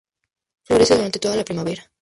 Florece 0.63 0.95
durante 0.95 1.19
toda 1.19 1.35
la 1.35 1.45
primavera. 1.45 1.83